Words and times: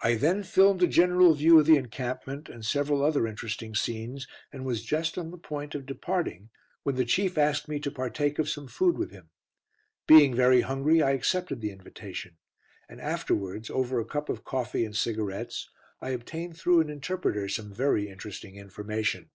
I 0.00 0.14
then 0.14 0.42
filmed 0.42 0.82
a 0.82 0.86
general 0.86 1.34
view 1.34 1.60
of 1.60 1.66
the 1.66 1.76
encampment, 1.76 2.48
and 2.48 2.64
several 2.64 3.04
other 3.04 3.26
interesting 3.26 3.74
scenes, 3.74 4.26
and 4.50 4.64
was 4.64 4.82
just 4.82 5.18
on 5.18 5.30
the 5.32 5.36
point 5.36 5.74
of 5.74 5.84
departing 5.84 6.48
when 6.82 6.94
the 6.94 7.04
Chief 7.04 7.36
asked 7.36 7.68
me 7.68 7.78
to 7.80 7.90
partake 7.90 8.38
of 8.38 8.48
some 8.48 8.66
food 8.68 8.96
with 8.96 9.10
him. 9.10 9.28
Being 10.06 10.34
very 10.34 10.62
hungry, 10.62 11.02
I 11.02 11.10
accepted 11.10 11.60
the 11.60 11.72
invitation, 11.72 12.38
and 12.88 13.02
afterwards, 13.02 13.68
over 13.68 14.00
a 14.00 14.06
cup 14.06 14.30
of 14.30 14.44
coffee 14.44 14.86
and 14.86 14.96
cigarettes, 14.96 15.68
I 16.00 16.08
obtained 16.12 16.56
through 16.56 16.80
an 16.80 16.88
interpreter 16.88 17.46
some 17.46 17.70
very 17.70 18.08
interesting 18.08 18.56
information. 18.56 19.28